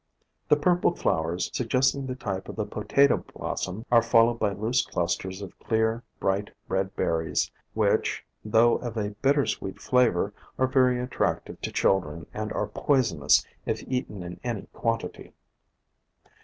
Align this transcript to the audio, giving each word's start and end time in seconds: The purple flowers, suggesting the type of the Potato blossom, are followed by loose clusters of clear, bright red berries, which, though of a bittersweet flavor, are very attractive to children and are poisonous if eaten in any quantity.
The 0.49 0.55
purple 0.55 0.95
flowers, 0.95 1.51
suggesting 1.53 2.07
the 2.07 2.15
type 2.15 2.49
of 2.49 2.55
the 2.55 2.65
Potato 2.65 3.17
blossom, 3.17 3.85
are 3.91 4.01
followed 4.01 4.39
by 4.39 4.51
loose 4.51 4.83
clusters 4.83 5.43
of 5.43 5.59
clear, 5.59 6.01
bright 6.19 6.49
red 6.67 6.95
berries, 6.95 7.51
which, 7.75 8.25
though 8.43 8.77
of 8.77 8.97
a 8.97 9.11
bittersweet 9.11 9.79
flavor, 9.79 10.33
are 10.57 10.65
very 10.65 10.99
attractive 10.99 11.61
to 11.61 11.71
children 11.71 12.25
and 12.33 12.51
are 12.53 12.65
poisonous 12.65 13.45
if 13.67 13.83
eaten 13.87 14.23
in 14.23 14.39
any 14.43 14.63
quantity. 14.73 15.33